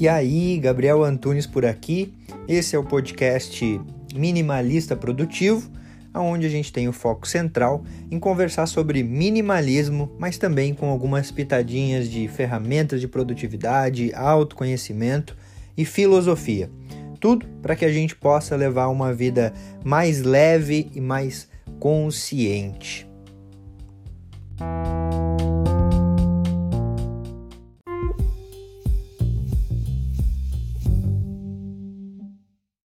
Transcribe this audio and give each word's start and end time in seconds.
E 0.00 0.06
aí, 0.06 0.60
Gabriel 0.60 1.02
Antunes 1.02 1.44
por 1.44 1.66
aqui. 1.66 2.14
Esse 2.46 2.76
é 2.76 2.78
o 2.78 2.84
podcast 2.84 3.80
Minimalista 4.14 4.94
Produtivo, 4.94 5.68
onde 6.14 6.46
a 6.46 6.48
gente 6.48 6.72
tem 6.72 6.86
o 6.86 6.92
foco 6.92 7.26
central 7.26 7.82
em 8.08 8.16
conversar 8.16 8.66
sobre 8.66 9.02
minimalismo, 9.02 10.08
mas 10.16 10.38
também 10.38 10.72
com 10.72 10.88
algumas 10.88 11.32
pitadinhas 11.32 12.08
de 12.08 12.28
ferramentas 12.28 13.00
de 13.00 13.08
produtividade, 13.08 14.14
autoconhecimento 14.14 15.36
e 15.76 15.84
filosofia. 15.84 16.70
Tudo 17.18 17.44
para 17.60 17.74
que 17.74 17.84
a 17.84 17.92
gente 17.92 18.14
possa 18.14 18.54
levar 18.54 18.86
uma 18.86 19.12
vida 19.12 19.52
mais 19.84 20.22
leve 20.22 20.92
e 20.94 21.00
mais 21.00 21.48
consciente. 21.80 23.04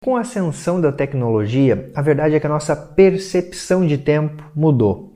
Com 0.05 0.15
a 0.15 0.19
ascensão 0.19 0.79
da 0.79 0.91
tecnologia, 0.91 1.89
a 1.95 1.99
verdade 1.99 2.35
é 2.35 2.39
que 2.39 2.45
a 2.45 2.49
nossa 2.49 2.75
percepção 2.75 3.87
de 3.87 3.97
tempo 3.97 4.43
mudou. 4.55 5.15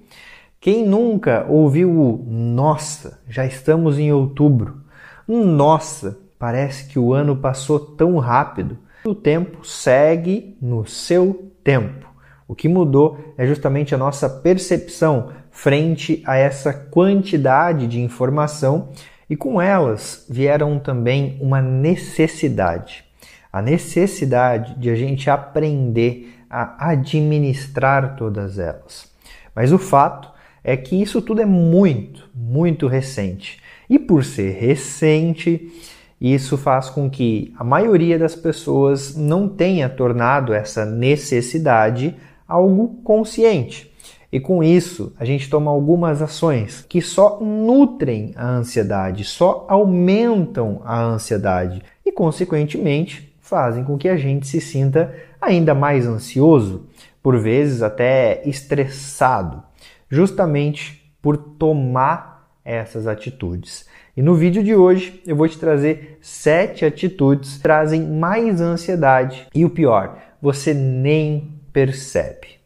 Quem 0.59 0.83
nunca 0.83 1.45
ouviu 1.47 1.91
o 1.91 2.25
nossa, 2.27 3.21
já 3.29 3.45
estamos 3.45 3.99
em 3.99 4.11
outubro? 4.11 4.81
Nossa, 5.27 6.17
parece 6.39 6.87
que 6.87 6.97
o 6.97 7.13
ano 7.13 7.35
passou 7.35 7.79
tão 7.79 8.17
rápido. 8.17 8.79
O 9.05 9.13
tempo 9.13 9.63
segue 9.63 10.57
no 10.59 10.87
seu 10.87 11.51
tempo. 11.63 12.07
O 12.47 12.55
que 12.55 12.67
mudou 12.67 13.35
é 13.37 13.45
justamente 13.45 13.93
a 13.93 13.97
nossa 13.97 14.27
percepção 14.27 15.29
frente 15.51 16.23
a 16.25 16.35
essa 16.35 16.73
quantidade 16.73 17.85
de 17.85 18.01
informação 18.01 18.89
e 19.29 19.35
com 19.35 19.61
elas 19.61 20.25
vieram 20.27 20.79
também 20.79 21.37
uma 21.39 21.61
necessidade 21.61 23.07
a 23.51 23.61
necessidade 23.61 24.75
de 24.79 24.89
a 24.89 24.95
gente 24.95 25.29
aprender 25.29 26.35
a 26.49 26.89
administrar 26.89 28.15
todas 28.15 28.57
elas. 28.57 29.09
Mas 29.55 29.71
o 29.71 29.77
fato 29.77 30.31
é 30.63 30.75
que 30.75 31.01
isso 31.01 31.21
tudo 31.21 31.41
é 31.41 31.45
muito, 31.45 32.29
muito 32.33 32.87
recente. 32.87 33.59
E 33.89 33.97
por 33.97 34.23
ser 34.23 34.51
recente, 34.51 35.71
isso 36.19 36.57
faz 36.57 36.89
com 36.89 37.09
que 37.09 37.53
a 37.57 37.63
maioria 37.63 38.19
das 38.19 38.35
pessoas 38.35 39.15
não 39.15 39.47
tenha 39.47 39.87
tornado 39.89 40.53
essa 40.53 40.85
necessidade 40.85 42.15
algo 42.47 43.01
consciente. 43.03 43.89
E 44.31 44.39
com 44.39 44.63
isso, 44.63 45.11
a 45.19 45.25
gente 45.25 45.49
toma 45.49 45.71
algumas 45.71 46.21
ações 46.21 46.85
que 46.87 47.01
só 47.01 47.39
nutrem 47.39 48.31
a 48.35 48.47
ansiedade, 48.47 49.23
só 49.23 49.65
aumentam 49.67 50.81
a 50.85 51.01
ansiedade 51.01 51.81
e, 52.05 52.11
consequentemente, 52.11 53.28
fazem 53.49 53.83
com 53.83 53.97
que 53.97 54.07
a 54.07 54.15
gente 54.15 54.47
se 54.47 54.61
sinta 54.61 55.13
ainda 55.41 55.73
mais 55.73 56.05
ansioso, 56.05 56.87
por 57.21 57.37
vezes 57.37 57.81
até 57.81 58.41
estressado, 58.47 59.63
justamente 60.09 61.11
por 61.21 61.35
tomar 61.35 62.47
essas 62.63 63.07
atitudes. 63.07 63.87
E 64.15 64.21
no 64.21 64.35
vídeo 64.35 64.63
de 64.63 64.75
hoje 64.75 65.21
eu 65.25 65.35
vou 65.35 65.47
te 65.47 65.57
trazer 65.57 66.19
sete 66.21 66.85
atitudes 66.85 67.55
que 67.55 67.63
trazem 67.63 68.05
mais 68.05 68.61
ansiedade 68.61 69.47
e 69.53 69.65
o 69.65 69.69
pior, 69.69 70.17
você 70.41 70.73
nem 70.73 71.59
percebe. 71.73 72.59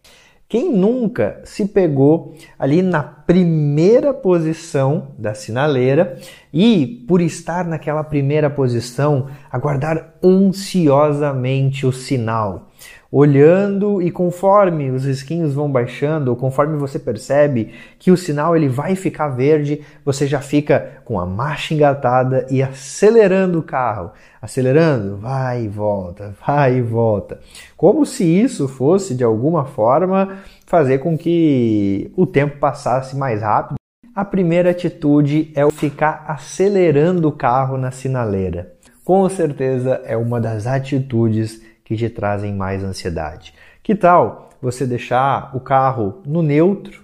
Quem 0.54 0.72
nunca 0.72 1.42
se 1.46 1.66
pegou 1.68 2.36
ali 2.60 2.84
na 2.84 3.02
primeira 3.02 4.14
posição 4.14 5.08
da 5.18 5.34
sinaleira 5.34 6.20
e, 6.54 7.04
por 7.08 7.22
estar 7.22 7.66
naquela 7.66 8.04
primeira 8.04 8.52
posição, 8.52 9.30
aguardar 9.52 10.14
ansiosamente 10.24 11.88
o 11.88 11.92
sinal? 11.92 12.70
Olhando 13.16 14.02
e 14.02 14.10
conforme 14.10 14.90
os 14.90 15.06
risquinhos 15.06 15.54
vão 15.54 15.72
baixando, 15.72 16.32
ou 16.32 16.36
conforme 16.36 16.78
você 16.78 16.98
percebe 16.98 17.72
que 18.00 18.10
o 18.10 18.18
sinal 18.18 18.58
ele 18.58 18.68
vai 18.68 18.96
ficar 18.96 19.28
verde, 19.28 19.82
você 20.04 20.26
já 20.26 20.42
fica 20.42 20.94
com 21.06 21.20
a 21.20 21.26
marcha 21.26 21.76
engatada 21.76 22.48
e 22.50 22.64
acelerando 22.64 23.60
o 23.60 23.64
carro, 23.64 24.14
acelerando, 24.42 25.18
vai 25.18 25.66
e 25.66 25.68
volta, 25.68 26.34
vai 26.44 26.78
e 26.78 26.82
volta, 26.82 27.40
como 27.78 28.04
se 28.04 28.24
isso 28.24 28.68
fosse 28.68 29.14
de 29.14 29.24
alguma 29.24 29.64
forma 29.64 30.40
fazer 30.66 30.98
com 30.98 31.16
que 31.16 32.12
o 32.18 32.26
tempo 32.26 32.58
passasse 32.58 33.16
mais 33.16 33.44
rápido. 33.44 33.76
A 34.16 34.26
primeira 34.26 34.72
atitude 34.72 35.52
é 35.56 35.70
ficar 35.70 36.26
acelerando 36.28 37.28
o 37.28 37.32
carro 37.32 37.78
na 37.78 37.92
sinaleira. 37.92 38.74
Com 39.04 39.28
certeza 39.30 40.02
é 40.06 40.18
uma 40.18 40.40
das 40.40 40.66
atitudes 40.66 41.62
que 41.84 41.96
te 41.96 42.10
trazem 42.10 42.54
mais 42.54 42.84
ansiedade. 42.84 43.54
Que 43.82 43.96
tal 43.96 44.50
você 44.62 44.86
deixar 44.86 45.56
o 45.56 45.60
carro 45.60 46.22
no 46.26 46.42
neutro, 46.42 47.04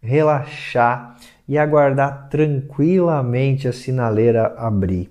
relaxar 0.00 1.16
e 1.48 1.58
aguardar 1.58 2.28
tranquilamente 2.30 3.66
a 3.66 3.72
sinaleira 3.72 4.54
abrir? 4.56 5.10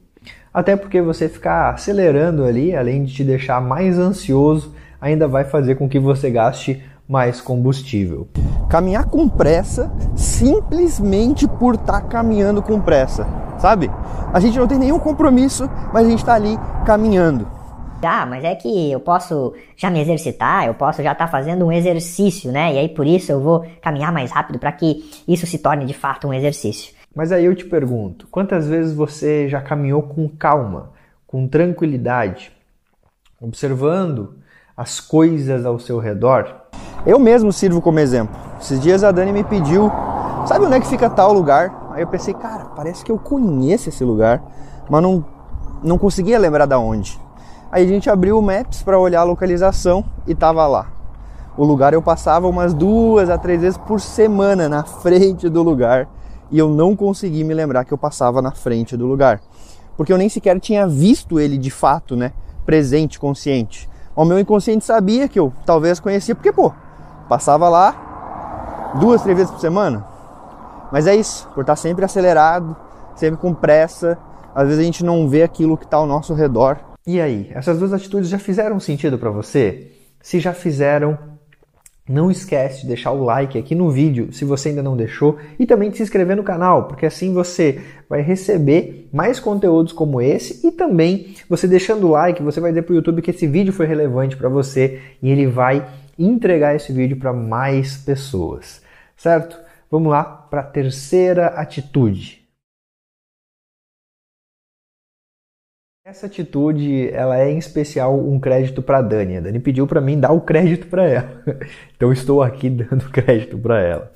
Até 0.54 0.76
porque 0.76 1.02
você 1.02 1.30
ficar 1.30 1.74
acelerando 1.74 2.44
ali, 2.44 2.76
além 2.76 3.04
de 3.04 3.14
te 3.14 3.24
deixar 3.24 3.62
mais 3.62 4.00
ansioso, 4.00 4.74
ainda 5.00 5.28
vai 5.28 5.44
fazer 5.44 5.76
com 5.76 5.88
que 5.88 6.00
você 6.00 6.32
gaste 6.32 6.84
mais 7.08 7.42
combustível. 7.42 8.28
Caminhar 8.70 9.06
com 9.06 9.28
pressa 9.28 9.92
simplesmente 10.16 11.48
por 11.48 11.76
estar 11.76 12.02
tá 12.02 12.08
caminhando 12.08 12.62
com 12.62 12.80
pressa, 12.80 13.28
sabe? 13.58 13.90
A 14.32 14.40
gente 14.40 14.60
não 14.60 14.68
tem 14.68 14.78
nenhum 14.78 15.00
compromisso, 15.00 15.70
mas 15.92 16.06
a 16.06 16.10
gente 16.10 16.20
está 16.20 16.36
ali 16.36 16.58
caminhando. 16.86 17.59
Ah, 18.02 18.26
mas 18.26 18.44
é 18.44 18.56
que 18.56 18.92
eu 18.92 19.00
posso 19.00 19.54
já 19.76 19.90
me 19.90 20.00
exercitar, 20.00 20.66
eu 20.66 20.74
posso 20.74 21.04
já 21.04 21.12
estar 21.12 21.26
tá 21.26 21.32
fazendo 21.32 21.66
um 21.66 21.72
exercício, 21.72 22.52
né? 22.52 22.74
E 22.74 22.78
aí 22.78 22.90
por 22.90 23.06
isso 23.06 23.32
eu 23.32 23.42
vou 23.42 23.66
caminhar 23.82 24.12
mais 24.12 24.32
rápido 24.32 24.58
para 24.58 24.72
que 24.72 25.10
isso 25.28 25.46
se 25.46 25.58
torne 25.58 25.86
de 25.86 25.94
fato 25.94 26.28
um 26.28 26.34
exercício. 26.34 26.94
Mas 27.16 27.32
aí 27.32 27.46
eu 27.46 27.56
te 27.56 27.66
pergunto, 27.66 28.28
quantas 28.30 28.68
vezes 28.68 28.94
você 28.94 29.50
já 29.50 29.60
caminhou 29.60 30.04
com 30.04 30.30
calma, 30.30 30.92
com 31.28 31.48
tranquilidade, 31.48 32.52
observando 33.42 34.36
as 34.78 35.00
coisas 35.00 35.66
ao 35.66 35.80
seu 35.80 36.00
redor? 36.00 36.56
Eu 37.06 37.20
mesmo 37.20 37.52
sirvo 37.52 37.82
como 37.82 38.00
exemplo. 38.00 38.36
Esses 38.62 38.80
dias 38.80 39.04
a 39.04 39.12
Dani 39.12 39.34
me 39.34 39.44
pediu, 39.44 39.92
sabe 40.46 40.66
onde 40.66 40.76
é 40.76 40.80
que 40.80 40.88
fica 40.88 41.10
tal 41.10 41.34
lugar? 41.34 41.90
Aí 41.92 42.02
eu 42.02 42.08
pensei, 42.08 42.34
cara, 42.34 42.66
parece 42.66 43.04
que 43.04 43.12
eu 43.12 43.18
conheço 43.18 43.90
esse 43.90 44.04
lugar, 44.04 44.42
mas 44.90 45.02
não, 45.02 45.26
não 45.84 45.98
conseguia 45.98 46.38
lembrar 46.38 46.66
da 46.66 46.78
onde. 46.78 47.20
Aí 47.72 47.84
a 47.84 47.88
gente 47.88 48.10
abriu 48.10 48.40
o 48.40 48.42
Maps 48.42 48.82
para 48.82 48.98
olhar 48.98 49.22
a 49.22 49.24
localização 49.24 50.04
e 50.26 50.34
tava 50.34 50.66
lá. 50.66 50.88
O 51.56 51.64
lugar 51.64 51.94
eu 51.94 52.02
passava 52.02 52.48
umas 52.48 52.74
duas 52.74 53.30
a 53.30 53.38
três 53.38 53.62
vezes 53.62 53.78
por 53.78 54.02
semana 54.02 54.68
na 54.68 54.84
frente 54.84 55.48
do 55.48 55.62
lugar 55.62 56.08
e 56.50 56.58
eu 56.58 56.68
não 56.68 56.96
consegui 56.96 57.44
me 57.44 57.54
lembrar 57.54 57.86
que 57.86 57.92
eu 57.92 57.98
passava 57.98 58.42
na 58.42 58.52
frente 58.52 58.98
do 58.98 59.06
lugar, 59.06 59.40
porque 59.96 60.12
eu 60.12 60.18
nem 60.18 60.28
sequer 60.30 60.60
tinha 60.60 60.88
visto 60.88 61.40
ele 61.40 61.60
de 61.60 61.70
fato, 61.70 62.16
né, 62.16 62.34
presente, 62.66 63.20
consciente. 63.20 63.88
O 64.16 64.26
meu 64.26 64.40
inconsciente 64.40 64.84
sabia 64.84 65.28
que 65.28 65.40
eu 65.40 65.54
talvez 65.64 66.00
conhecia, 66.00 66.34
porque 66.34 66.52
pô, 66.52 66.74
passava 67.28 67.70
lá 67.70 68.96
duas, 69.00 69.22
três 69.22 69.38
vezes 69.38 69.52
por 69.52 69.60
semana. 69.60 70.04
Mas 70.92 71.06
é 71.06 71.16
isso, 71.16 71.48
por 71.54 71.62
estar 71.62 71.76
sempre 71.76 72.04
acelerado, 72.04 72.76
sempre 73.16 73.40
com 73.40 73.54
pressa, 73.54 74.18
às 74.56 74.64
vezes 74.64 74.80
a 74.80 74.84
gente 74.84 75.06
não 75.06 75.30
vê 75.30 75.44
aquilo 75.44 75.78
que 75.78 75.86
está 75.86 75.98
ao 75.98 76.08
nosso 76.08 76.34
redor 76.34 76.89
e 77.08 77.20
aí, 77.20 77.50
essas 77.54 77.80
duas 77.80 77.94
atitudes 77.94 78.30
já 78.30 78.38
fizeram 78.38 78.80
sentido 78.80 79.18
para 79.18 79.32
você? 79.32 79.92
Se 80.22 80.40
já 80.40 80.54
fizeram, 80.54 81.18
não 82.08 82.32
esquece 82.32 82.82
de 82.82 82.88
deixar 82.88 83.12
o 83.12 83.24
like 83.24 83.58
aqui 83.58 83.76
no 83.76 83.92
vídeo 83.92 84.34
se 84.34 84.44
você 84.44 84.70
ainda 84.70 84.82
não 84.82 84.98
deixou 84.98 85.38
e 85.60 85.66
também 85.66 85.92
de 85.92 85.98
se 85.98 86.04
inscrever 86.04 86.36
no 86.36 86.44
canal, 86.44 86.88
porque 86.88 87.06
assim 87.06 87.34
você 87.34 87.80
vai 88.10 88.22
receber 88.22 89.08
mais 89.14 89.40
conteúdos 89.40 89.94
como 89.94 90.20
esse 90.20 90.66
e 90.68 90.72
também 90.72 91.36
você 91.48 91.68
deixando 91.68 92.08
o 92.08 92.12
like, 92.12 92.42
você 92.42 92.60
vai 92.60 92.72
dizer 92.72 92.82
para 92.82 92.94
o 92.94 92.96
YouTube 92.96 93.22
que 93.22 93.30
esse 93.30 93.46
vídeo 93.46 93.72
foi 93.72 93.86
relevante 93.86 94.36
para 94.36 94.50
você 94.50 95.00
e 95.22 95.30
ele 95.30 95.46
vai 95.46 95.88
entregar 96.18 96.76
esse 96.76 96.92
vídeo 96.92 97.18
para 97.18 97.32
mais 97.32 97.96
pessoas, 97.98 98.82
certo? 99.16 99.58
Vamos 99.90 100.12
lá 100.12 100.24
para 100.24 100.62
a 100.62 100.64
terceira 100.64 101.48
atitude. 101.48 102.40
Essa 106.10 106.26
atitude, 106.26 107.08
ela 107.14 107.38
é 107.38 107.52
em 107.52 107.60
especial 107.60 108.20
um 108.20 108.40
crédito 108.40 108.82
para 108.82 109.00
Dani. 109.00 109.38
A 109.38 109.42
Dani 109.42 109.60
pediu 109.60 109.86
para 109.86 110.02
mim 110.02 110.20
dar 110.20 110.32
o 110.32 110.42
crédito 110.42 110.88
para 110.88 111.06
ela. 111.08 111.44
Então 111.96 112.12
estou 112.12 112.42
aqui 112.42 112.68
dando 112.68 113.12
crédito 113.12 113.56
para 113.60 113.80
ela. 113.80 114.12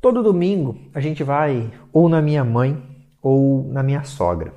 Todo 0.00 0.22
domingo 0.22 0.74
a 0.94 1.00
gente 1.00 1.22
vai 1.22 1.70
ou 1.92 2.08
na 2.08 2.22
minha 2.22 2.42
mãe 2.42 2.82
ou 3.22 3.68
na 3.70 3.82
minha 3.82 4.04
sogra. 4.04 4.54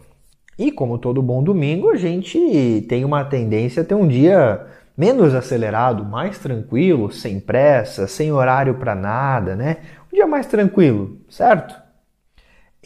E 0.58 0.72
como 0.72 0.98
todo 0.98 1.22
bom 1.22 1.44
domingo, 1.44 1.90
a 1.90 1.98
gente 1.98 2.86
tem 2.88 3.04
uma 3.04 3.26
tendência 3.26 3.82
a 3.82 3.86
ter 3.86 3.96
um 3.96 4.08
dia 4.08 4.66
menos 4.96 5.36
acelerado, 5.36 6.06
mais 6.06 6.40
tranquilo, 6.40 7.12
sem 7.12 7.38
pressa, 7.38 8.08
sem 8.08 8.32
horário 8.32 8.76
para 8.76 8.96
nada, 8.96 9.58
né? 9.58 9.78
Um 10.10 10.16
dia 10.16 10.26
mais 10.26 10.48
tranquilo, 10.48 11.18
certo? 11.28 11.87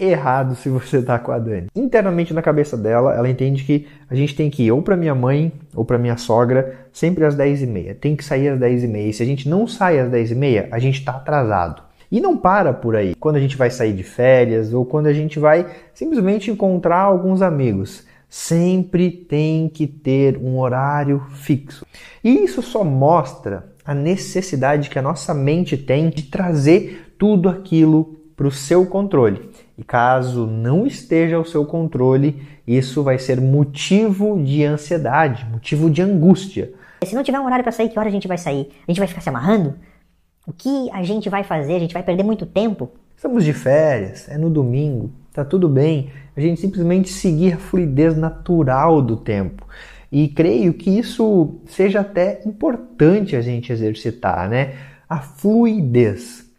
Errado 0.02 0.56
se 0.56 0.70
você 0.70 0.98
está 0.98 1.20
com 1.20 1.32
a 1.32 1.40
Dani. 1.40 1.68
Internamente 1.76 2.34
na 2.34 2.42
cabeça 2.42 2.76
dela, 2.76 3.14
ela 3.14 3.30
entende 3.30 3.64
que 3.64 3.88
a 4.10 4.16
gente 4.16 4.36
tem 4.36 4.50
que 4.50 4.64
ir 4.64 4.72
ou 4.72 4.82
para 4.82 4.98
minha 4.98 5.14
mãe 5.14 5.52
ou 5.76 5.86
para 5.86 5.98
minha 5.98 6.18
sogra 6.18 6.88
sempre 6.92 7.26
às 7.26 7.36
10h30. 7.36 7.96
Tem 7.96 8.16
que 8.16 8.24
sair 8.24 8.50
às 8.50 8.60
10h30. 8.60 9.10
E 9.10 9.14
se 9.14 9.24
a 9.24 9.26
gente 9.26 9.48
não 9.48 9.68
sai 9.68 10.00
às 10.00 10.10
10h30, 10.10 10.68
a 10.72 10.80
gente 10.80 11.00
está 11.00 11.14
atrasado. 11.14 11.84
E 12.12 12.20
não 12.20 12.36
para 12.36 12.74
por 12.74 12.96
aí. 12.96 13.16
Quando 13.16 13.38
a 13.38 13.40
gente 13.40 13.56
vai 13.56 13.70
sair 13.70 13.94
de 13.94 14.04
férias 14.04 14.74
ou 14.74 14.86
quando 14.86 15.08
a 15.08 15.14
gente 15.14 15.40
vai 15.40 15.66
simplesmente 15.94 16.52
encontrar 16.52 17.02
alguns 17.02 17.42
amigos. 17.42 18.06
Sempre 18.28 19.12
tem 19.12 19.68
que 19.68 19.86
ter 19.86 20.38
um 20.38 20.58
horário 20.58 21.22
fixo. 21.32 21.86
E 22.24 22.44
isso 22.44 22.62
só 22.62 22.84
mostra 22.84 23.72
a 23.84 23.94
necessidade 23.94 24.90
que 24.90 24.98
a 24.98 25.02
nossa 25.02 25.34
mente 25.34 25.76
tem 25.76 26.10
de 26.10 26.24
trazer 26.24 27.14
tudo 27.18 27.50
aquilo 27.50 28.21
para 28.42 28.48
o 28.48 28.52
seu 28.52 28.88
controle. 28.88 29.52
E 29.78 29.84
caso 29.84 30.48
não 30.48 30.88
esteja 30.88 31.36
ao 31.36 31.46
seu 31.46 31.64
controle, 31.64 32.42
isso 32.66 33.04
vai 33.04 33.20
ser 33.20 33.40
motivo 33.40 34.42
de 34.44 34.66
ansiedade, 34.66 35.46
motivo 35.46 35.92
de 35.92 36.02
angústia. 36.02 36.74
Se 37.06 37.14
não 37.14 37.24
tiver 37.24 37.40
um 37.40 37.46
horário 37.46 37.62
para 37.62 37.72
sair, 37.72 37.90
que 37.90 38.00
hora 38.00 38.10
a 38.10 38.12
gente 38.12 38.28
vai 38.28 38.40
sair? 38.40 38.72
A 38.88 38.92
gente 38.92 38.98
vai 38.98 39.08
ficar 39.08 39.22
se 39.22 39.30
amarrando? 39.30 39.76
O 40.48 40.52
que 40.52 40.90
a 40.92 41.04
gente 41.04 41.30
vai 41.30 41.44
fazer? 41.44 41.76
A 41.76 41.80
gente 41.80 41.94
vai 41.94 42.02
perder 42.02 42.24
muito 42.24 42.48
tempo? 42.48 42.90
Estamos 43.16 43.46
de 43.46 43.54
férias, 43.54 44.28
é 44.28 44.40
no 44.40 44.50
domingo, 44.50 45.12
tá 45.32 45.46
tudo 45.46 45.70
bem. 45.70 46.10
A 46.36 46.42
gente 46.42 46.60
simplesmente 46.60 47.10
seguir 47.10 47.54
a 47.54 47.58
fluidez 47.58 48.18
natural 48.18 49.04
do 49.04 49.18
tempo. 49.18 49.68
E 50.12 50.28
creio 50.28 50.74
que 50.74 50.90
isso 50.90 51.62
seja 51.68 52.00
até 52.00 52.42
importante 52.44 53.36
a 53.36 53.42
gente 53.42 53.72
exercitar, 53.72 54.50
né? 54.50 54.74
A 55.08 55.20
fluidez. 55.20 56.51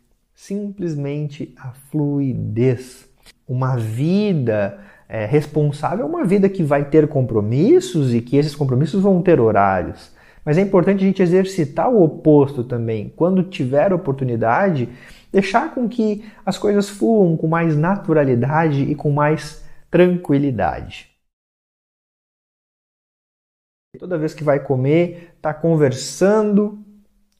Simplesmente 0.42 1.54
a 1.56 1.70
fluidez. 1.70 3.08
Uma 3.46 3.76
vida 3.76 4.76
é, 5.08 5.24
responsável 5.24 6.04
é 6.04 6.08
uma 6.08 6.24
vida 6.24 6.48
que 6.48 6.64
vai 6.64 6.84
ter 6.84 7.06
compromissos 7.06 8.12
e 8.12 8.20
que 8.20 8.36
esses 8.36 8.56
compromissos 8.56 9.00
vão 9.00 9.22
ter 9.22 9.38
horários. 9.38 10.10
Mas 10.44 10.58
é 10.58 10.60
importante 10.60 11.04
a 11.04 11.06
gente 11.06 11.22
exercitar 11.22 11.88
o 11.88 12.02
oposto 12.02 12.64
também. 12.64 13.08
Quando 13.14 13.44
tiver 13.44 13.92
oportunidade, 13.92 14.88
deixar 15.30 15.72
com 15.72 15.88
que 15.88 16.24
as 16.44 16.58
coisas 16.58 16.88
fluam 16.88 17.36
com 17.36 17.46
mais 17.46 17.76
naturalidade 17.76 18.82
e 18.82 18.96
com 18.96 19.12
mais 19.12 19.64
tranquilidade. 19.88 21.08
Toda 23.96 24.18
vez 24.18 24.34
que 24.34 24.42
vai 24.42 24.58
comer, 24.58 25.34
está 25.36 25.54
conversando 25.54 26.84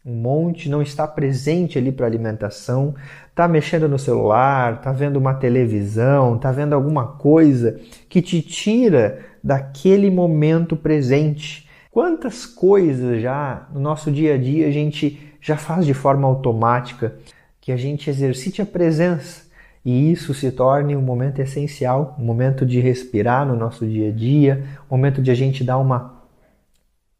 um 0.05 0.15
monte, 0.15 0.69
não 0.69 0.83
está 0.83 1.07
presente 1.07 1.79
ali 1.79 1.93
para 1.93 2.07
alimentação, 2.07 2.95
está 3.29 3.47
mexendo 3.47 3.89
no 3.89 3.99
celular, 3.99 4.75
está 4.75 4.91
vendo 4.91 5.17
uma 5.17 5.35
televisão, 5.35 6.37
está 6.37 6.51
vendo 6.51 6.75
alguma 6.75 7.07
coisa 7.07 7.79
que 8.09 8.21
te 8.21 8.43
tira 8.43 9.21
daquele 9.43 10.11
momento 10.11 10.77
presente. 10.77 11.69
Quantas 11.91 12.47
coisas 12.47 13.23
já 13.23 13.69
no 13.73 13.81
nosso 13.81 14.11
dia 14.11 14.35
a 14.35 14.39
dia 14.39 14.67
a 14.67 14.71
gente 14.71 15.35
já 15.41 15.57
faz 15.57 15.87
de 15.87 15.95
forma 15.95 16.27
automática 16.27 17.15
que 17.61 17.71
a 17.71 17.77
gente 17.77 18.11
exercite 18.11 18.61
a 18.61 18.67
presença 18.67 19.53
e 19.85 20.13
isso 20.13 20.33
se 20.33 20.51
torne 20.53 20.97
um 20.97 21.03
momento 21.03 21.41
essencial, 21.41 22.17
um 22.19 22.25
momento 22.25 22.65
de 22.65 22.81
respirar 22.81 23.47
no 23.47 23.57
nosso 23.57 23.87
dia 23.87 24.11
a 24.11 24.13
dia, 24.13 24.65
um 24.89 24.97
momento 24.97 25.21
de 25.21 25.31
a 25.31 25.35
gente 25.35 25.65
dar 25.65 25.79
uma 25.79 26.23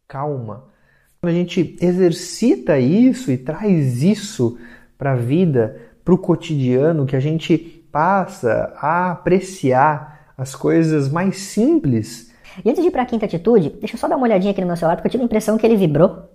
calma. 0.07 0.72
Quando 1.23 1.35
a 1.35 1.37
gente 1.37 1.77
exercita 1.79 2.77
isso 2.77 3.31
e 3.31 3.37
traz 3.37 4.03
isso 4.03 4.59
para 4.97 5.13
a 5.13 5.15
vida, 5.15 5.79
para 6.03 6.13
o 6.13 6.17
cotidiano, 6.17 7.05
que 7.05 7.15
a 7.15 7.19
gente 7.21 7.57
passa 7.89 8.73
a 8.75 9.11
apreciar 9.11 10.33
as 10.37 10.53
coisas 10.53 11.09
mais 11.09 11.37
simples. 11.37 12.29
E 12.65 12.69
antes 12.69 12.83
de 12.83 12.89
ir 12.89 12.91
para 12.91 13.03
a 13.03 13.05
quinta 13.05 13.25
atitude, 13.25 13.69
deixa 13.69 13.95
eu 13.95 13.99
só 13.99 14.09
dar 14.09 14.17
uma 14.17 14.25
olhadinha 14.25 14.51
aqui 14.51 14.59
no 14.59 14.67
meu 14.67 14.75
celular, 14.75 14.97
porque 14.97 15.07
eu 15.07 15.11
tive 15.11 15.23
a 15.23 15.25
impressão 15.25 15.57
que 15.57 15.65
ele 15.65 15.77
vibrou. 15.77 16.29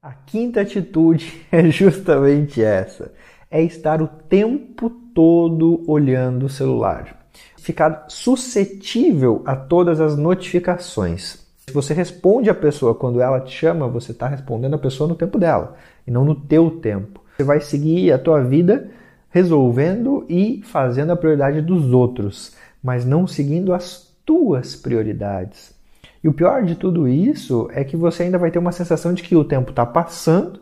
A 0.00 0.14
quinta 0.14 0.62
atitude 0.62 1.46
é 1.52 1.68
justamente 1.70 2.62
essa: 2.62 3.12
é 3.50 3.62
estar 3.62 4.02
o 4.02 4.08
tempo 4.08 4.90
todo 5.14 5.82
olhando 5.86 6.46
o 6.46 6.48
celular. 6.48 7.26
Ficar 7.56 8.06
suscetível 8.08 9.42
a 9.44 9.56
todas 9.56 10.00
as 10.00 10.16
notificações. 10.16 11.46
Se 11.66 11.72
você 11.72 11.92
responde 11.92 12.48
a 12.48 12.54
pessoa 12.54 12.94
quando 12.94 13.20
ela 13.20 13.40
te 13.40 13.54
chama, 13.54 13.88
você 13.88 14.12
está 14.12 14.26
respondendo 14.26 14.74
a 14.74 14.78
pessoa 14.78 15.08
no 15.08 15.14
tempo 15.14 15.38
dela 15.38 15.76
e 16.06 16.10
não 16.10 16.24
no 16.24 16.34
teu 16.34 16.70
tempo. 16.70 17.20
Você 17.36 17.44
vai 17.44 17.60
seguir 17.60 18.12
a 18.12 18.18
tua 18.18 18.42
vida 18.42 18.90
resolvendo 19.30 20.24
e 20.28 20.62
fazendo 20.64 21.12
a 21.12 21.16
prioridade 21.16 21.60
dos 21.60 21.92
outros, 21.92 22.56
mas 22.82 23.04
não 23.04 23.26
seguindo 23.26 23.74
as 23.74 24.14
tuas 24.24 24.74
prioridades. 24.74 25.74
E 26.22 26.28
o 26.28 26.32
pior 26.32 26.64
de 26.64 26.74
tudo 26.74 27.06
isso 27.06 27.68
é 27.72 27.84
que 27.84 27.96
você 27.96 28.24
ainda 28.24 28.38
vai 28.38 28.50
ter 28.50 28.58
uma 28.58 28.72
sensação 28.72 29.12
de 29.12 29.22
que 29.22 29.36
o 29.36 29.44
tempo 29.44 29.70
está 29.70 29.86
passando 29.86 30.60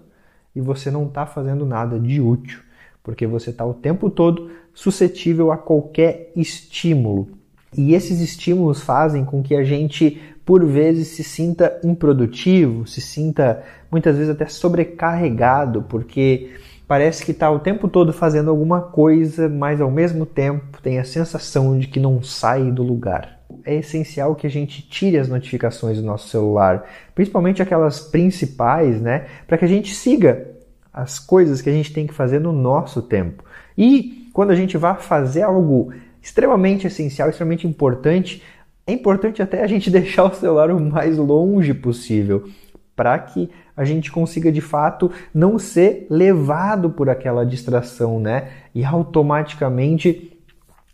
e 0.55 0.61
você 0.61 0.91
não 0.91 1.07
está 1.07 1.25
fazendo 1.27 1.65
nada 1.65 1.99
de 1.99 2.21
útil, 2.21 2.61
porque 3.07 3.25
você 3.25 3.51
está 3.51 3.65
o 3.65 3.73
tempo 3.73 4.11
todo 4.11 4.51
suscetível 4.75 5.53
a 5.53 5.57
qualquer 5.57 6.33
estímulo. 6.35 7.29
E 7.73 7.95
esses 7.95 8.21
estímulos 8.21 8.81
fazem 8.81 9.25
com 9.25 9.45
que 9.45 9.55
a 9.55 9.63
gente, 9.63 10.21
por 10.45 10.67
vezes, 10.67 11.07
se 11.09 11.23
sinta 11.23 11.79
improdutivo, 11.85 12.85
se 12.85 13.01
sinta 13.01 13.63
muitas 13.93 14.17
vezes 14.17 14.31
até 14.31 14.47
sobrecarregado, 14.47 15.83
porque 15.83 16.51
parece 16.89 17.25
que 17.25 17.31
está 17.31 17.49
o 17.49 17.61
tempo 17.61 17.87
todo 17.87 18.13
fazendo 18.13 18.51
alguma 18.51 18.81
coisa, 18.81 19.49
mas 19.49 19.81
ao 19.81 19.91
mesmo 19.91 20.27
tempo 20.27 20.83
tem 20.83 20.99
a 20.99 21.05
sensação 21.05 21.79
de 21.79 21.87
que 21.87 22.01
não 22.01 22.25
sai 22.25 22.73
do 22.73 22.83
lugar 22.83 23.37
é 23.65 23.77
essencial 23.77 24.35
que 24.35 24.47
a 24.47 24.51
gente 24.51 24.83
tire 24.83 25.19
as 25.19 25.29
notificações 25.29 25.99
do 25.99 26.05
nosso 26.05 26.29
celular, 26.29 26.85
principalmente 27.15 27.63
aquelas 27.63 28.01
principais, 28.01 29.01
né, 29.01 29.27
para 29.47 29.57
que 29.57 29.65
a 29.65 29.69
gente 29.69 29.95
siga 29.95 30.56
as 30.97 31.19
coisas 31.19 31.61
que 31.61 31.69
a 31.69 31.73
gente 31.73 31.93
tem 31.93 32.07
que 32.07 32.15
fazer 32.15 32.41
no 32.41 32.53
nosso 32.53 33.03
tempo. 33.03 33.45
E 33.77 34.31
quando 34.33 34.51
a 34.51 34.55
gente 34.55 34.79
vai 34.79 34.97
fazer 34.97 35.43
algo 35.43 35.93
extremamente 36.23 36.87
essencial, 36.87 37.29
extremamente 37.29 37.67
importante, 37.67 38.43
é 38.87 38.93
importante 38.93 39.43
até 39.43 39.63
a 39.63 39.67
gente 39.67 39.91
deixar 39.93 40.25
o 40.25 40.35
celular 40.35 40.71
o 40.71 40.81
mais 40.81 41.19
longe 41.19 41.75
possível, 41.75 42.49
para 42.97 43.19
que 43.19 43.51
a 43.77 43.85
gente 43.85 44.11
consiga 44.11 44.51
de 44.51 44.63
fato 44.63 45.13
não 45.35 45.59
ser 45.59 46.07
levado 46.09 46.89
por 46.89 47.11
aquela 47.11 47.45
distração, 47.45 48.19
né? 48.19 48.49
E 48.75 48.83
automaticamente 48.83 50.41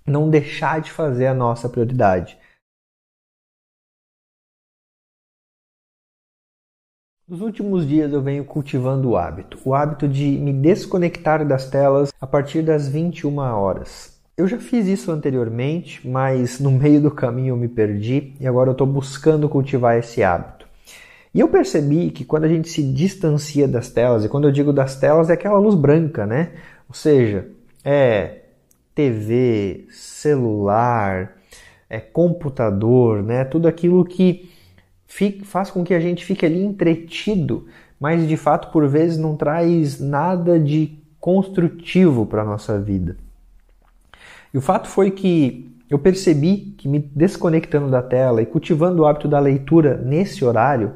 não 0.04 0.28
deixar 0.28 0.80
de 0.80 0.90
fazer 0.90 1.28
a 1.28 1.34
nossa 1.34 1.68
prioridade. 1.68 2.36
Nos 7.32 7.40
últimos 7.40 7.88
dias 7.88 8.12
eu 8.12 8.20
venho 8.20 8.44
cultivando 8.44 9.08
o 9.08 9.16
hábito, 9.16 9.58
o 9.64 9.74
hábito 9.74 10.06
de 10.06 10.22
me 10.22 10.52
desconectar 10.52 11.48
das 11.48 11.64
telas 11.64 12.12
a 12.20 12.26
partir 12.26 12.60
das 12.60 12.86
21 12.86 13.38
horas. 13.38 14.20
Eu 14.36 14.46
já 14.46 14.58
fiz 14.58 14.86
isso 14.86 15.10
anteriormente, 15.10 16.06
mas 16.06 16.60
no 16.60 16.70
meio 16.70 17.00
do 17.00 17.10
caminho 17.10 17.52
eu 17.52 17.56
me 17.56 17.68
perdi 17.68 18.34
e 18.38 18.46
agora 18.46 18.68
eu 18.68 18.72
estou 18.72 18.86
buscando 18.86 19.48
cultivar 19.48 19.98
esse 19.98 20.22
hábito. 20.22 20.66
E 21.32 21.40
eu 21.40 21.48
percebi 21.48 22.10
que 22.10 22.22
quando 22.22 22.44
a 22.44 22.48
gente 22.48 22.68
se 22.68 22.82
distancia 22.82 23.66
das 23.66 23.88
telas, 23.88 24.26
e 24.26 24.28
quando 24.28 24.46
eu 24.46 24.52
digo 24.52 24.70
das 24.70 24.96
telas 24.96 25.30
é 25.30 25.32
aquela 25.32 25.58
luz 25.58 25.74
branca, 25.74 26.26
né? 26.26 26.50
Ou 26.86 26.94
seja, 26.94 27.48
é 27.82 28.42
TV, 28.94 29.86
celular, 29.88 31.38
é 31.88 31.98
computador, 31.98 33.22
né? 33.22 33.42
Tudo 33.42 33.66
aquilo 33.66 34.04
que 34.04 34.51
faz 35.44 35.70
com 35.70 35.84
que 35.84 35.94
a 35.94 36.00
gente 36.00 36.24
fique 36.24 36.46
ali 36.46 36.62
entretido, 36.62 37.66
mas 38.00 38.26
de 38.26 38.36
fato 38.36 38.72
por 38.72 38.88
vezes 38.88 39.18
não 39.18 39.36
traz 39.36 40.00
nada 40.00 40.58
de 40.58 40.98
construtivo 41.20 42.26
para 42.26 42.42
a 42.42 42.44
nossa 42.44 42.80
vida. 42.80 43.16
E 44.52 44.58
o 44.58 44.60
fato 44.60 44.88
foi 44.88 45.10
que 45.10 45.70
eu 45.88 45.98
percebi 45.98 46.74
que 46.78 46.88
me 46.88 46.98
desconectando 46.98 47.90
da 47.90 48.02
tela 48.02 48.42
e 48.42 48.46
cultivando 48.46 49.02
o 49.02 49.06
hábito 49.06 49.28
da 49.28 49.38
leitura 49.38 49.96
nesse 49.96 50.44
horário 50.44 50.94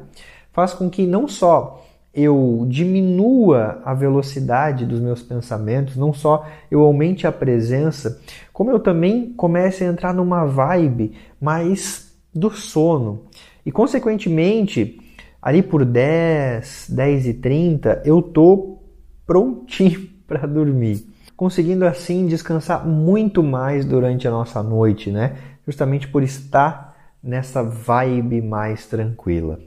faz 0.51 0.73
com 0.73 0.89
que 0.89 1.05
não 1.05 1.27
só 1.27 1.83
eu 2.13 2.65
diminua 2.67 3.79
a 3.85 3.93
velocidade 3.93 4.87
dos 4.87 4.99
meus 4.99 5.21
pensamentos, 5.21 5.95
não 5.95 6.11
só 6.11 6.47
eu 6.71 6.81
aumente 6.81 7.27
a 7.27 7.31
presença, 7.31 8.19
como 8.51 8.71
eu 8.71 8.79
também 8.79 9.33
comece 9.33 9.83
a 9.83 9.87
entrar 9.87 10.15
numa 10.15 10.43
vibe 10.43 11.13
mais 11.39 12.11
do 12.33 12.49
sono. 12.49 13.21
E 13.67 13.71
consequentemente, 13.71 14.97
ali 15.41 15.61
por 15.61 15.83
10, 15.83 16.85
10 16.89 17.27
e 17.27 17.33
30, 17.33 18.01
eu 18.05 18.21
tô 18.21 18.79
prontinho 19.25 20.07
para 20.25 20.47
dormir, 20.47 21.05
conseguindo 21.35 21.85
assim 21.85 22.27
descansar 22.27 22.87
muito 22.87 23.43
mais 23.43 23.83
durante 23.83 24.25
a 24.25 24.31
nossa 24.31 24.63
noite, 24.63 25.11
né? 25.11 25.35
Justamente 25.65 26.07
por 26.07 26.23
estar 26.23 26.95
nessa 27.21 27.61
vibe 27.61 28.41
mais 28.41 28.85
tranquila. 28.85 29.59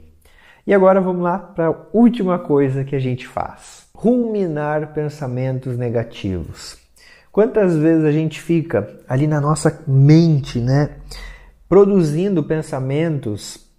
E 0.65 0.73
agora 0.73 0.99
vamos 0.99 1.21
lá 1.21 1.37
para 1.37 1.67
a 1.67 1.75
última 1.93 2.39
coisa 2.39 2.83
que 2.83 2.95
a 2.95 2.99
gente 2.99 3.27
faz: 3.27 3.87
ruminar 3.93 4.95
pensamentos 4.95 5.77
negativos. 5.77 6.75
Quantas 7.31 7.77
vezes 7.77 8.03
a 8.03 8.11
gente 8.11 8.41
fica 8.41 8.99
ali 9.07 9.27
na 9.27 9.39
nossa 9.39 9.83
mente, 9.87 10.59
né, 10.59 10.89
produzindo 11.69 12.43
pensamentos 12.43 13.69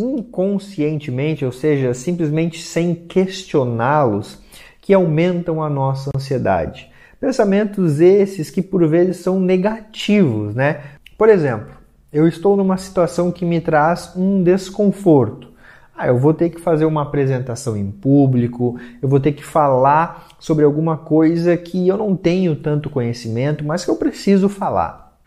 inconscientemente, 0.00 1.44
ou 1.44 1.52
seja, 1.52 1.92
simplesmente 1.94 2.60
sem 2.62 2.94
questioná-los, 2.94 4.40
que 4.80 4.94
aumentam 4.94 5.62
a 5.62 5.68
nossa 5.68 6.10
ansiedade. 6.16 6.90
Pensamentos 7.20 8.00
esses 8.00 8.48
que 8.48 8.62
por 8.62 8.86
vezes 8.86 9.18
são 9.18 9.38
negativos, 9.38 10.54
né? 10.54 10.82
Por 11.18 11.28
exemplo, 11.28 11.74
eu 12.12 12.26
estou 12.26 12.56
numa 12.56 12.78
situação 12.78 13.30
que 13.30 13.44
me 13.44 13.60
traz 13.60 14.14
um 14.16 14.42
desconforto. 14.42 15.48
Ah, 15.94 16.06
eu 16.06 16.16
vou 16.16 16.32
ter 16.32 16.48
que 16.50 16.60
fazer 16.60 16.84
uma 16.84 17.02
apresentação 17.02 17.76
em 17.76 17.90
público, 17.90 18.78
eu 19.02 19.08
vou 19.08 19.18
ter 19.18 19.32
que 19.32 19.44
falar 19.44 20.28
sobre 20.38 20.64
alguma 20.64 20.96
coisa 20.96 21.56
que 21.56 21.88
eu 21.88 21.96
não 21.96 22.14
tenho 22.14 22.54
tanto 22.54 22.88
conhecimento, 22.88 23.64
mas 23.64 23.84
que 23.84 23.90
eu 23.90 23.96
preciso 23.96 24.48
falar. 24.48 25.18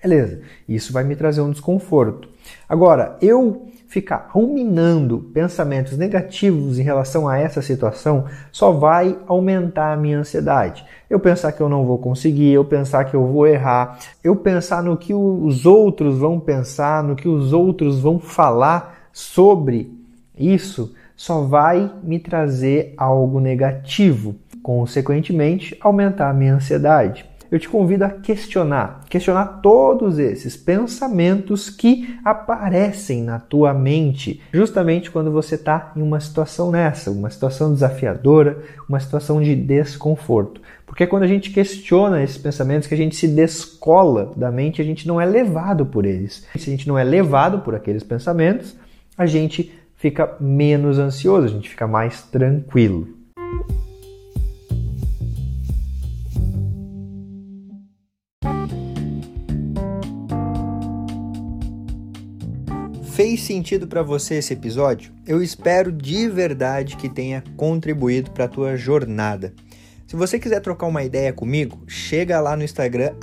Beleza, 0.00 0.42
isso 0.68 0.92
vai 0.92 1.02
me 1.02 1.16
trazer 1.16 1.40
um 1.40 1.50
desconforto. 1.50 2.28
Agora, 2.68 3.18
eu 3.20 3.68
ficar 3.96 4.28
ruminando 4.30 5.30
pensamentos 5.32 5.96
negativos 5.96 6.78
em 6.78 6.82
relação 6.82 7.26
a 7.26 7.38
essa 7.38 7.62
situação 7.62 8.26
só 8.52 8.70
vai 8.70 9.18
aumentar 9.26 9.94
a 9.94 9.96
minha 9.96 10.18
ansiedade. 10.18 10.84
Eu 11.08 11.18
pensar 11.18 11.52
que 11.52 11.62
eu 11.62 11.68
não 11.68 11.86
vou 11.86 11.96
conseguir, 11.96 12.52
eu 12.52 12.62
pensar 12.62 13.06
que 13.06 13.16
eu 13.16 13.26
vou 13.26 13.46
errar, 13.46 13.98
eu 14.22 14.36
pensar 14.36 14.82
no 14.82 14.98
que 14.98 15.14
os 15.14 15.64
outros 15.64 16.18
vão 16.18 16.38
pensar, 16.38 17.02
no 17.02 17.16
que 17.16 17.26
os 17.26 17.54
outros 17.54 17.98
vão 17.98 18.18
falar 18.18 19.08
sobre 19.14 19.90
isso, 20.38 20.94
só 21.16 21.40
vai 21.40 21.90
me 22.02 22.18
trazer 22.18 22.92
algo 22.98 23.40
negativo, 23.40 24.34
consequentemente 24.62 25.74
aumentar 25.80 26.28
a 26.28 26.34
minha 26.34 26.56
ansiedade 26.56 27.24
eu 27.50 27.58
te 27.58 27.68
convido 27.68 28.04
a 28.04 28.10
questionar, 28.10 29.02
questionar 29.08 29.60
todos 29.62 30.18
esses 30.18 30.56
pensamentos 30.56 31.70
que 31.70 32.18
aparecem 32.24 33.22
na 33.22 33.38
tua 33.38 33.72
mente, 33.72 34.40
justamente 34.52 35.10
quando 35.10 35.30
você 35.30 35.54
está 35.54 35.92
em 35.96 36.02
uma 36.02 36.20
situação 36.20 36.70
nessa, 36.70 37.10
uma 37.10 37.30
situação 37.30 37.72
desafiadora, 37.72 38.62
uma 38.88 39.00
situação 39.00 39.42
de 39.42 39.54
desconforto. 39.54 40.60
Porque 40.86 41.04
é 41.04 41.06
quando 41.06 41.24
a 41.24 41.28
gente 41.28 41.50
questiona 41.50 42.22
esses 42.22 42.38
pensamentos 42.38 42.88
que 42.88 42.94
a 42.94 42.96
gente 42.96 43.16
se 43.16 43.28
descola 43.28 44.32
da 44.36 44.50
mente, 44.50 44.80
a 44.80 44.84
gente 44.84 45.06
não 45.06 45.20
é 45.20 45.26
levado 45.26 45.84
por 45.84 46.06
eles. 46.06 46.46
Se 46.56 46.70
a 46.70 46.72
gente 46.72 46.88
não 46.88 46.98
é 46.98 47.04
levado 47.04 47.58
por 47.60 47.74
aqueles 47.74 48.02
pensamentos, 48.02 48.76
a 49.18 49.26
gente 49.26 49.72
fica 49.96 50.36
menos 50.40 50.98
ansioso, 50.98 51.46
a 51.46 51.50
gente 51.50 51.68
fica 51.68 51.86
mais 51.86 52.22
tranquilo. 52.22 53.08
Fez 63.16 63.42
sentido 63.44 63.86
para 63.86 64.02
você 64.02 64.34
esse 64.34 64.52
episódio? 64.52 65.10
Eu 65.26 65.42
espero 65.42 65.90
de 65.90 66.28
verdade 66.28 66.98
que 66.98 67.08
tenha 67.08 67.42
contribuído 67.56 68.30
para 68.30 68.44
a 68.44 68.48
tua 68.48 68.76
jornada. 68.76 69.54
Se 70.06 70.14
você 70.14 70.38
quiser 70.38 70.60
trocar 70.60 70.86
uma 70.86 71.02
ideia 71.02 71.32
comigo, 71.32 71.82
chega 71.86 72.38
lá 72.38 72.54
no 72.54 72.62
Instagram 72.62 73.14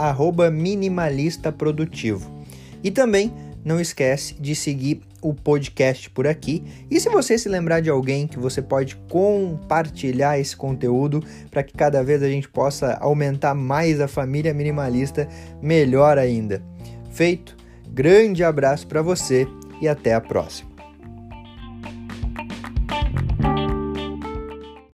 @minimalistaprodutivo. 0.52 2.44
E 2.84 2.90
também 2.90 3.32
não 3.64 3.80
esquece 3.80 4.34
de 4.34 4.56
seguir 4.56 5.02
o 5.22 5.32
podcast 5.32 6.10
por 6.10 6.26
aqui. 6.26 6.64
E 6.90 7.00
se 7.00 7.08
você 7.10 7.38
se 7.38 7.48
lembrar 7.48 7.80
de 7.80 7.92
alguém 7.92 8.26
que 8.26 8.40
você 8.40 8.64
pode 8.64 8.96
compartilhar 9.12 10.40
esse 10.40 10.58
conteúdo 10.58 11.24
para 11.52 11.62
que 11.62 11.78
cada 11.78 12.04
vez 12.04 12.24
a 12.24 12.28
gente 12.28 12.50
possa 12.50 12.96
aumentar 12.96 13.54
mais 13.54 14.02
a 14.02 14.08
família 14.08 14.56
minimalista, 14.56 15.30
melhor 15.62 16.18
ainda. 16.18 16.64
Feito. 17.12 17.56
Grande 17.94 18.44
abraço 18.44 18.88
para 18.88 19.04
você 19.04 19.48
e 19.82 19.88
até 19.88 20.14
a 20.14 20.22
próxima. 20.22 20.73